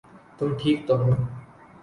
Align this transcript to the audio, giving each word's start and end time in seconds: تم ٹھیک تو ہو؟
تم 0.37 0.49
ٹھیک 0.59 0.77
تو 0.87 0.93
ہو؟ 1.01 1.09